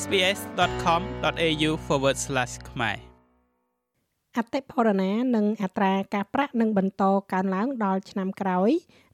[0.00, 1.70] sbs.com.au/
[2.70, 2.96] ខ្មែរ
[4.36, 8.70] អតិផរណានិងអត្រាការប្រាក់នឹងបន្តកើនឡើងដល់ឆ្នាំក្រោយ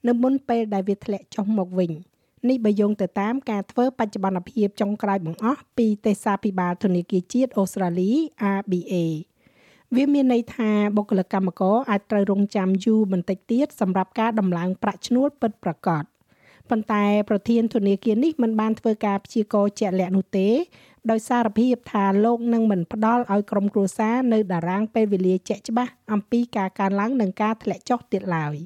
[0.09, 1.91] នៅមុនពេលដែលវាធ្លាក់ចុះមកវិញ
[2.49, 8.11] នេះបើយោងទៅតាមការធ្វើបច្ចុប្បន្នភាពចុងក្រោយបង្អស់ពីទេសាភិបាលធនាគារជាតិអូស្ត្រាលី
[8.59, 8.95] RBA
[9.97, 16.05] វាមានន័យថាបុគ្គលិកកម្មករអាចត្រូវរងចាំយូរបន្តិចទៀតសម្រាប់ការដំឡើងប្រាក់ឈ្នួលពិតប្រាកដ
[16.71, 20.49] ប៉ុន្តែប្រធានធនាគារនេះមិនបានធ្វើការព្យាករណ៍ជាក់លាក់នោះទេ
[21.11, 28.57] ដោយសារភាពថាលោកនឹងមិនផ្ដល់ឲ្យក្រុមគ្រួសារនៅតារាងពេលវេលាជាក់ច្បាស់អំពីការកើនឡើងនិងការធ្លាក់ចុះទៀតឡើយ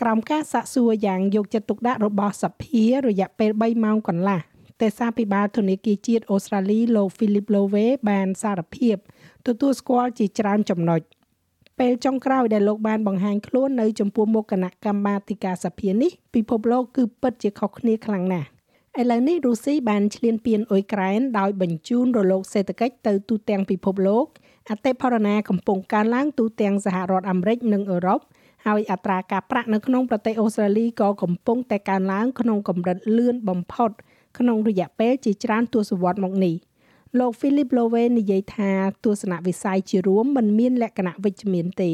[0.00, 4.40] ក្រោមការសាកសួរយ៉ាងយកចិត្តទុកដាក់របស់សភារយៈពេល3ម៉ោងកន្លះ
[4.80, 8.96] ទេសាភិបាលធនាគារជាតិអូស្ត្រាលីលោក Philip Lowe បានសារភាព
[9.46, 11.00] ទទួលស្គាល់ជាច្រើនចំណុច
[11.78, 18.48] ពេលចុងក្រោយដែលលោកបានបង្ហាញខ្លួននៅចំពោះមុខគណៈកម្មាធិការសភានេះពិភពលោកគឺពិតជាខុសគ្នាខ្លាំងណាស់
[19.00, 24.26] ឥឡូវនេះរុស្ស៊ីបានឈ្លានពានអ៊ុយក្រែនដោយបញ្ជូនរលកសេដ្ឋកិច្ចទៅទូទាំងពិភពលោក
[24.70, 28.20] អតិផរណាកំពុងកើនឡើងទូទាំងសហរដ្ឋអាមេរិកនិងអឺរ៉ុប
[28.66, 33.90] ហើយអត្រាការប្រាក់នៅក្នុងប្រទេសអូស្ត្រាលីក៏កំពុងតែកើនឡើងក្នុងកម្រិតលឿនបំផុត
[34.38, 36.54] ក្នុងរយៈពេលជាច្រើនទសវត្សរ៍មកនេះ
[37.18, 38.70] លោក Philip Lowe និយាយថា
[39.04, 41.92] ទស្សនវិស័យជារួមមិនមានលក្ខណៈវិជ្ជមានទេ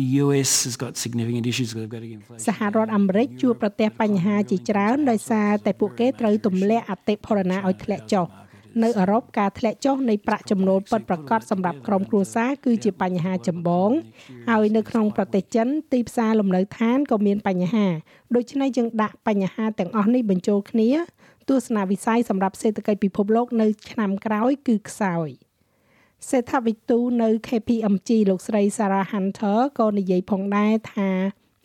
[0.00, 2.44] The US has got significant issues they've got inflation.
[2.46, 8.26] សហរដ្ឋអាមេរិកជួបប្រទះបញ្ហាជាច្រើនដោយសារតែពួកគេត្រូវទម្លាក់អតិផរណាឲ្យធ្លាក់ចុះ
[8.82, 13.90] នៅអឺរ៉ុបការធ្លាក់ចុះនៃប្រាក់ចំណូលពិតប្រាកដសម្រាប់ក្រុមគ្រួសារគឺជាបញ្ហាចម្បង
[14.48, 17.86] ហើយនៅក្នុងប្រទេសចិនទីផ្សារលំនៅឋានក៏មានបញ្ហា
[18.36, 20.90] ដូច្នេះយើងដាក់បញ្ហាទាំងអស់នេះបញ្ចូលគ្នា
[21.48, 25.28] ទស្សនវិស័យសម្រាប់សេដ្ឋកិច្ចពិភពលោកនៅឆ្នាំក្រោយគឺខ្សោយ
[26.28, 31.10] សេដ្ឋវិទូនៅ KPMG លោកស្រី Sarah Hunter ក៏និយាយផងដែរថា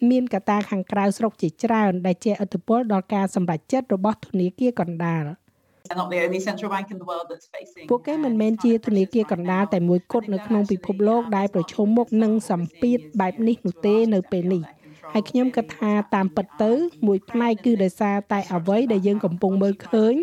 [0.10, 5.24] មានកត្តាខាងក្រៅស្រុកជាច្រើនដែលជះឥទ្ធិពលដល់ការសម្រេចចិត្តរបស់ធនាគារកណ្ដាល
[5.90, 14.64] They're not the only central bank in the world that's facing ពួកគេមិនមែនជាធនាគារកណ្ដាលតែមួយគត់នៅក្នុងពិភពលោកដែលប្រឈមមុខនឹងសម្ពាធបែបនេះនោះទេនៅពេលនេះ
[15.14, 16.72] ហើយខ្ញុំគិតថាតាមពិតទៅ
[17.08, 20.16] មួយផ្នែកគឺដោយសារតែអ្វីដែលយើងកំពុងមើលឃើញ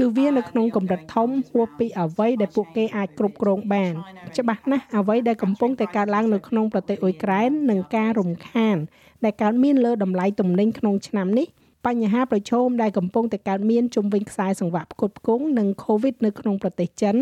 [0.00, 3.94] គឺវានៅក្នុងកម្រិតធំហួសពីអ្វីដែលពួកគេអាចគ្រប់គ្រងបាន
[4.38, 8.76] ច្បាស់ណាស់អ្វីដែលកំពុងតែកើតឡើងនៅក្នុងប្រទេសអ៊ុយក្រែននិងការរំខាន
[9.24, 11.46] ដែលកើតមានលើតម្លៃទំនិញក្នុងឆ្នាំនេះ
[11.86, 17.16] បញ្ហាប្រឈមដែលកំពុងតែកើតមានជុំវិញខ្សែសង្វាក់ផ្គត់ផ្គង់និង COVID នៅក្នុងប្រទេសចិន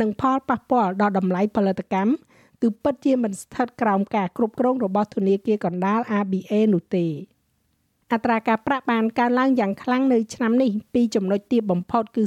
[0.00, 2.12] និងផលប៉ះពាល់ដល់តម្លៃផលិតកម្ម
[2.62, 7.06] គឺពិតជាមិនស្ថិតក្រោមការគ្រប់គ្រងរបស់ធនាគារកណ្ដាល ABA នោះទេ
[8.12, 12.22] អត្រាការប្រាក់បានកើនឡើងយ៉ាងខ្លាំងនៅឆ្នាំនេះពីចំណុចទាបបំផុតគឺ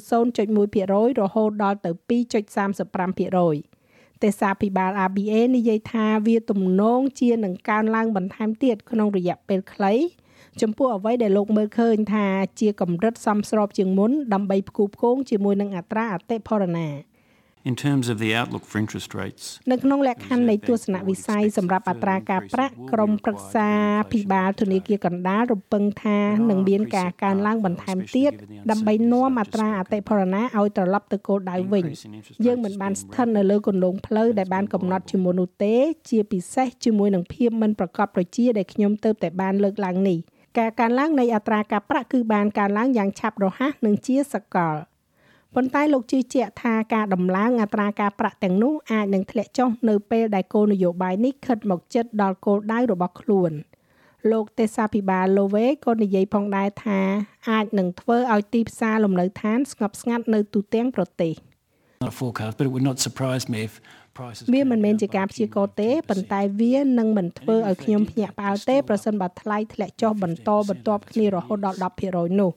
[0.58, 3.69] 0.1%រហូតដល់ទៅ2.35%
[4.24, 9.94] ទេសាភិបាល ABA និយាយថាវាទំនងជានឹងកើនឡើងបន្ថែមទៀតក្នុងរយៈពេលខ្លី
[10.62, 12.26] ចំពោះអ្វីដែលលោកមើលឃើញថា
[12.60, 16.88] ជាកម្រិតសមស្របជាងមុនដើម្បីផ្គូផ្គងជាមួយនឹងអត្រាអតិផរណា
[17.66, 23.70] In terms of the outlook for interest rates, នៅក្នុងលក្ខខណ្ឌនៃទស្សនវិស័យសម្រាប់អត្រាការប្រាក់ក្រមប្រឹក្សា
[24.12, 26.20] ភិបាលធនាគារកណ្ដាលរំពឹងថា
[26.50, 28.32] នឹងមានការកើនឡើងបន្ថែមទៀត
[28.72, 31.86] ដើម្បីនាំអត្រាអតិផរណាឲ្យត្រឡប់ទៅគោលដៅវិញ
[32.46, 35.76] យើងមិនបានស្ថិតនៅលើគន្លងផ្លូវដែលបានកំណត់ជាមុននោះទេ
[36.10, 40.18] ជាពិសេសជាមួយនឹងភាពមិនប្រកបប្រជាដែលខ្ញុំទៅតែបានលើកឡើងនេះ
[40.60, 44.78] ការកើនឡើងនៃអត្រាការប្រាក់គឺបានកើនឡើងយ៉ាងឆាប់រហ័សនិងជាសកល
[45.56, 53.52] ប៉ុន្តែលោកជឿជាក់ថាការដំឡើងអត្រាការប្រាក់ទាំងនោះអាចនឹងធ្លាក់ចុះនៅពេលដែលគោលនយោបាយនេះខិតមកជិតដល់គោលដៅរបស់ខ្លួន
[54.32, 57.00] លោកទេសាភិបាលឡូវេក៏និយាយផងដែរថា
[57.50, 61.34] អាចនឹងធ្វើឲ្យទីផ្សារលំនៅឋានស្ងប់ស្ងាត់នៅទូទាំងប្រទេស
[62.02, 63.74] not a forecast, but it would not surprise me if
[64.18, 71.78] prices វាមិនមែនជាការព្យាករណ៍ទេប៉ុន្តែវានឹងមិនធ្វើឲ្យខ្ញុំភ្ញាក់ផ្អើលទេប្រសិនបើថ្លៃធ្លាក់ចុះបន្តបន្ទាប់គ្នារហូតដល់
[72.08, 72.52] 10%នោះ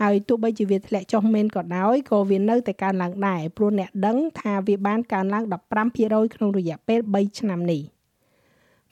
[0.00, 5.44] ហើយទោះបីជាវាធ្លាក់ចុះមែនក៏ដោយក៏វានៅតែកើនឡើងដែរព្រោះអ្នកដឹងថាវាបានកើនឡើង
[5.90, 7.82] 15%ក្នុងរយៈពេល3ឆ្នាំនេះ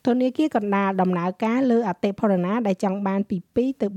[0.05, 3.87] ធនាគារកណ្ដាលដំណើរការលើអតិផរណាដែលចង់បានពី2ទៅ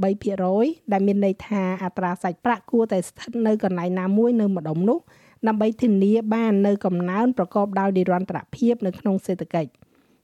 [0.40, 4.98] 3%ដែលមានន័យថាអត្រាសាច់ប្រាក់គួរតែស្ថិតនៅកន្លែងណាមួយនៅម្ដុំនោះ
[5.46, 9.70] ដើម្បីធានាបាននៅកំណើនប្រកបដោយនិរន្តរភាពនៅក្នុងសេដ្ឋកិច្ច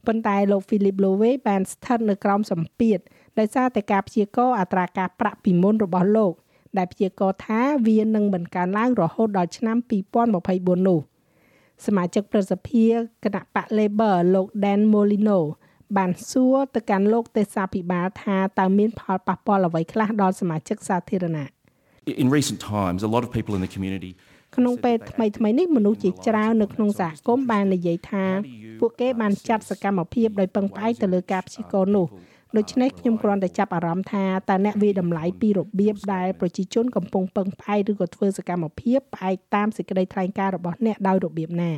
[0.06, 2.98] ប៉ុន្តែលោក Philip Lowe បានស្ថិតនៅក្រោមសម្ពាធ
[3.38, 6.32] ដោយសារតែការព្យាករណ៍អត្រាការប្រាក់ពីមុនរបស់លោក
[6.78, 9.76] ដែលព្យាករណ៍ថាវានឹងមិនកើនឡើងរហូតដល់ឆ្នាំ
[10.32, 11.00] 2024នោះ
[11.86, 12.86] សមាជិកប្រសិទ្ធិ
[13.24, 15.38] គណៈបក Labor លោក Dan Molino
[15.96, 21.48] បានសួរទៅកាន់លោកទេសាភិបាលថាតើមានផលប៉ះពាល់អ្វីខ្លះដល់សមាជិកសាធារណៈ
[22.24, 24.12] In recent times, a lot of people in the community
[24.56, 28.24] ក្នុងពេលថ្មីថ្មីនេះមនុស្សជាច្រើននៅក្នុងសហគមន៍បាននិយាយថា
[28.80, 32.06] ពួកគេបានចាត់សកម្មភាពដោយពឹងផ្អែកទៅលើការព្យាករណ៍នោះ
[32.58, 41.72] ដូច្នេះខ្ញុំគ្រាន់តែចាប់អារម្មណ៍ថាតើអ្នកវិតម្លៃពីរបៀបដែលប្រជាជនកំពុងពឹងផ្អែកឬក៏ធ្វើសកម្មភាពផ្អែកតាមសេចក្តីថ្លែងការណ៍របស់អ្នកដោយរបៀបណា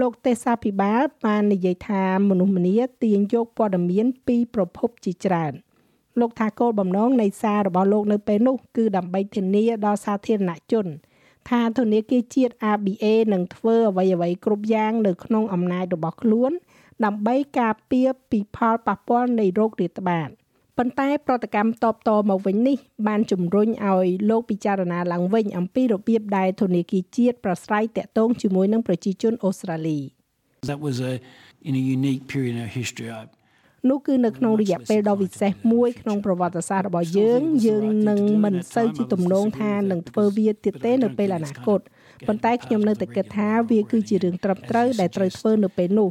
[0.00, 5.52] លោកទេសាភិបាលបាននិយាយថាមនុស្សម្នាទាញយកព័ត៌មានពីប្រភពជាច្រើន
[6.20, 10.86] លោកថាគោលបំណងនៃសាររបស់លោកនៅពេលនោះគឺដើម្បីធានាដល់សាធារណជន
[11.48, 16.52] ថាធនាគារជាតិ ABA នឹងធ្វើអ្វីអ្វីគ្រប់យ៉ាងនៅក្នុងអំណាចរបស់ខ្លួន
[17.04, 20.28] ដើម្បីការពារពីផលប៉ះពាល់នៃโรគរាតត្បាត
[20.78, 30.00] ប៉ុន្តែប្រតិកម្មតបតមកវិញនេះ បានជំរុញឲ្យលោកពិចារណាឡើងវិញអំពីរបៀបដែលធនាគារជាតិប្រស្រ័យតាក់ទងជាមួយនឹងប្រជាជនអូស្ត្រាលី
[30.70, 31.14] That was a
[31.68, 33.08] in a unique period in our history.
[33.86, 41.80] I, នោះគឺនៅក្នុងរយៈពេលដ៏វិសេសមួយក្នុងប្រវត្តិសាស្ត្ររបស់យើង យើងនឹងមិនសូវជាទំនងថានឹងធ្វើវាទៀតទេនៅពេលអនាគត
[42.26, 46.10] ប៉ុន្តែខ្ញុំនៅតែគិតថាវាគឺជារឿងត្រឹមត្រូវដែលត្រូវធ្វើនៅពេលនោះ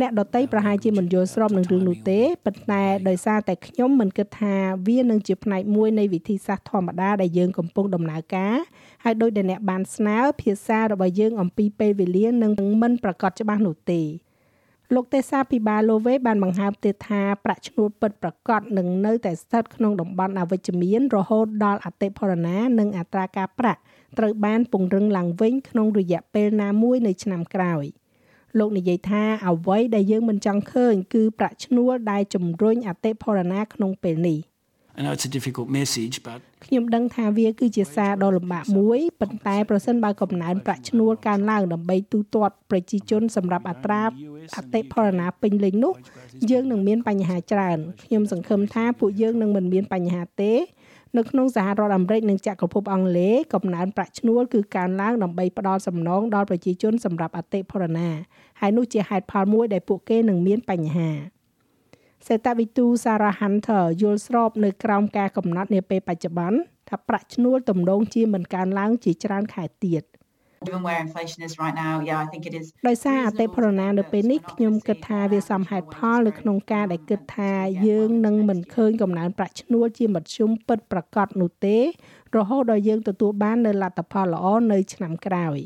[0.00, 4.54] អ្នកដតីប្រហែលជាមិនយល់ស្របនឹងរឿងនោះទេប៉ុន្តែដោយសារតែខ្ញុំមិនគិតថា
[4.88, 8.56] វានឹងជាផ្នែកមួយនៃវិធីសាស្ត្រធម្មតាដែលយើងកំពុងដំណើរការ
[9.04, 12.52] ហើយដោយដែលអ្នកបានស្នើភាសារបស់យើងអំពីពេលវេលានឹង
[12.82, 14.02] មិនប្រកាសច្បាស់នោះទេ
[14.96, 23.80] លោកទេសាភិបាលឡូវេបានបង្ហើបទៀតថាប្រាក់ឈ្នួលពិតប្រាកដនឹងនៅតែស្ថិតក្នុងតំបន់អវិជ្ជមានរហូតដល់អតិផរណា និងអត្រាការប្រាក់
[24.18, 27.84] ត្រូវបានពង្រឹងឡើងវិញក្នុងរយៈពេលណាមួយនៅឆ្នាំក្រោយ
[28.58, 34.38] លោកនិយាយថាអ្វីដែលយើងមិនចង់ឃើញគឺប្រាក់ឈ្នួលដែលជំរុញអតិផរណាក្នុងពេលនេះ
[34.96, 44.02] I know it's a difficult message, but ខ្ញុំដឹងថាវាគឺជាសារដ៏លំបាកមួយប៉ុន្តែប្រសិនបើកំណើនប្រាក់ឈ្នួលកើនឡើងដើម្បីទូទាត់ប្រជាជនសម្រាប់អត្រា
[44.56, 45.94] អតិផរណាពេញលេញនោះ
[46.50, 50.52] យើងនឹងមានបញ្ហាច្រើនខ្ញុំសង្ឃឹមថាពួកយើងនឹងមិនមានបញ្ហាទេ
[51.16, 58.08] នៅក្នុងសហរដ្ឋអាមេរិកនិងចក្រភពអង់គ្លេសកំណើនប្រាក់ឈ្នួលគឺកើនឡើងដើម្បីផ្ដល់សំណងដល់ប្រជាជនសម្រាប់អតិផរណា
[58.60, 61.10] ហើយនោះជាហេតុផលមួយដែលពួកគេនឹងមានបញ្ហា
[62.26, 66.58] សេតវិទូ Sarah Hunter យល់ស្របនៅក្រោមការកំណត់នាពេលបច្ចុប្បន្ន
[66.88, 70.04] ថាប្រាក់ឈ្នួលទំនងជាមិនកើនឡើងជាច្រើនខែទៀត
[70.66, 77.52] Given where inflation is right now, yeah, I think it is ដោយសារអតិផរណានៅពេលនេះខ្ញុំគិតថាវាសមហេតុផលនៅក្នុងការដែលគិតថា
[77.86, 81.76] យើងនឹងមិនឃើញកំណើនប្រាក់ឈ្នួលជាមធ្យមពិតប្រាកដនោះទេ
[82.36, 85.58] រហូតដល់យើងទទួលបាននៅលទ្ធផលល្អនៅឆ្នាំក្រោយ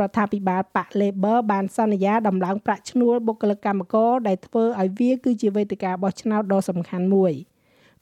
[0.00, 7.34] រដ្ឋាភិបាលប៉ាក់ Labor បានសន្យាដំឡើងប្រាក់ឈ្នួលបុគ្គលិកកម្មករដែលធ្វើឲ្យវាគឺជាវេទិកាបោះឆ្នោតដ៏សំខាន់មួយ។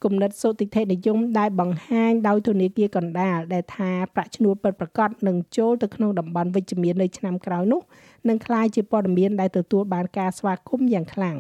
[0.04, 7.82] គំនិតសុតិធិនិយមដែលបង្ហាញដោយធនាគារកណ្ដាលដែលថាប្រាក់ឈ្នួលពិតប្រាកដនឹងចូលទៅក្នុងតំបន់វិជ្ជមាននៅឆ្នាំក្រោយនោះ
[8.28, 11.38] នឹងក្លាយជាព័ត៌មានដែលទទួលបានការស្វាគមន៍យ៉ាងខ្លាំង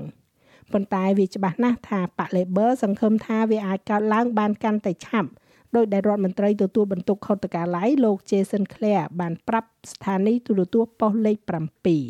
[0.72, 5.28] ប៉ុន្តែវាច្បាស់ណាស់ថាប៉ា Labor សង្ឃឹមថាវាអាចកើតឡើងបានកាន់តែឆាប់
[5.76, 11.38] ដោយដែលរដ្ឋមន្ត្រីទទួលបន្ទុកខុទ្ទកាល័យលោក Jason Clare បានប្រាប់ស្ថានីយទូរទស្សន៍ប៉ុស្តិ៍លេខ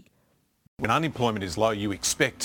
[0.07, 2.43] 7 When unemployment is low, you expect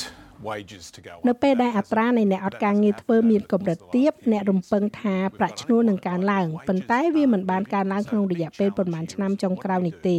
[1.27, 10.17] នៅពេលដែលអត្រានៃអ្នកអត់ការងារធ្វើមានកម្រិតទាបអ្នករំពឹងថាប្រាក់ឈ្នួលនឹងកើនឡើងប៉ុន្តែវាមិនបានកើនឡើងក្នុងរយៈពេលប្រមាណឆ្នាំចុងក្រោយនេះទេ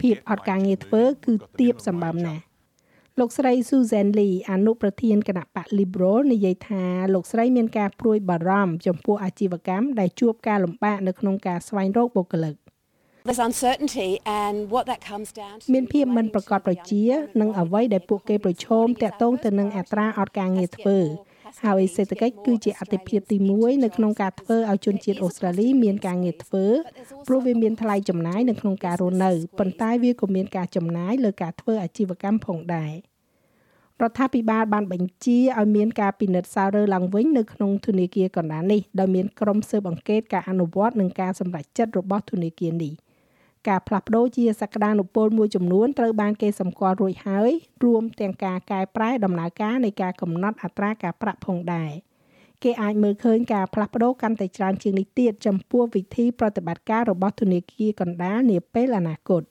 [0.00, 2.42] ភាពអត់ការងារធ្វើគឺទាបសម្បំណាស់
[3.20, 6.84] លោកស្រី Susan Lee អនុប្រធានគណៈបក Liberal និយាយថា
[7.14, 12.54] លោកស្រីមានការព្រួយបារម្ភចំពោះអាជីវកម្មដែលជួបការលំបាកនៅក្នុងការស្វែងរកបុគ្គលិក
[13.26, 14.10] There's uncertainty
[14.42, 17.04] and what that comes down to មានភាពមិនប្រកបប្រជា
[17.40, 20.98] និងអ្វីដែលពួកគេប្រឈមតាក់ទងទៅនឹងអត្រាអត់ការងារធ្វើ
[21.64, 26.64] ហើយសេដ្ឋកិច្ចគឺជាអតិភិបទី1នៅក្នុងការធ្វើឲ្យជនជាតិអូស្ត្រាលីមានការងារធ្វើ
[27.26, 32.92] ព្រោះវាមានថ្លៃចំណាយនៅក្នុងការរស់នៅប៉ុន្តែវាក៏មានការចំណាយលើការធ្វើអាជីវកម្មផងដែរ
[34.02, 42.92] រដ្ឋាភិបាលបានបញ្ជាឲ្យមានការពិនិត្យសាររើឡើងវិញនៅក្នុងធនាគារកណ្ដាលនេះដោយមានក្រុមស៊ើបអង្កេតការអនុវត្តនិងការសម្រេចចិត្តរបស់ធនាគារនេះ
[43.68, 47.50] ការផ្លាស់ប្ដូរជាសក្តានុពលមួយចំនួនត្រូវបានគេសម្គាល់រួចហើយ
[47.84, 51.90] រួមទាំងការកែប្រែដំណើរការនៃការកំណត់អត្រាការប្រាក់ផងដែរ
[52.62, 59.42] គេអាចមើលឃើញការផ្លាស់ប្ដូរកាន់តែច្រើនជាងនេះទៀតចំពោះវិធីប្រតិបត្តិការរបស់ធនាគារកណ្ដាលនាពេលអនាគត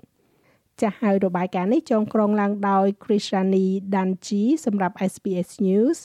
[0.82, 5.98] ចាស់ហើយរបាយការណ៍នេះចងក្រងឡើងដោយ Krishani Danji សម្រាប់ SBS News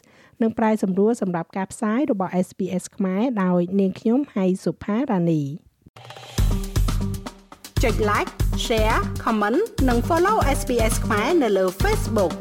[0.43, 5.43] និងប្រាយសម្រួលសម្រាប់ការផ្សាយរបស់ SBS ខ្មែរដោយនាងខ្ញុំហៃសុផារ៉ានី
[7.83, 8.31] ចុច like
[8.67, 12.33] share comment និង follow SBS ខ្មែរនៅលើ Facebook